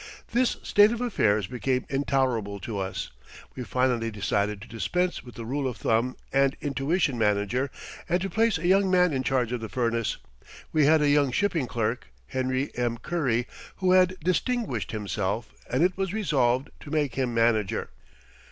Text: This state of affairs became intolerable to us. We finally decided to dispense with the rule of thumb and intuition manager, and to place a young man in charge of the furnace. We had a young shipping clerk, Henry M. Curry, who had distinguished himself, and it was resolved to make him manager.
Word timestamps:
This 0.31 0.57
state 0.63 0.91
of 0.91 0.99
affairs 0.99 1.45
became 1.45 1.85
intolerable 1.87 2.59
to 2.61 2.79
us. 2.79 3.11
We 3.55 3.63
finally 3.63 4.09
decided 4.09 4.59
to 4.63 4.67
dispense 4.67 5.23
with 5.23 5.35
the 5.35 5.45
rule 5.45 5.67
of 5.67 5.77
thumb 5.77 6.17
and 6.33 6.57
intuition 6.59 7.19
manager, 7.19 7.69
and 8.09 8.19
to 8.21 8.27
place 8.27 8.57
a 8.57 8.65
young 8.65 8.89
man 8.89 9.13
in 9.13 9.21
charge 9.21 9.51
of 9.51 9.61
the 9.61 9.69
furnace. 9.69 10.17
We 10.73 10.87
had 10.87 11.03
a 11.03 11.09
young 11.09 11.31
shipping 11.31 11.67
clerk, 11.67 12.07
Henry 12.29 12.71
M. 12.75 12.97
Curry, 12.97 13.45
who 13.75 13.91
had 13.91 14.17
distinguished 14.23 14.91
himself, 14.91 15.53
and 15.69 15.83
it 15.83 15.95
was 15.95 16.13
resolved 16.15 16.69
to 16.79 16.89
make 16.89 17.13
him 17.13 17.31
manager. 17.35 17.91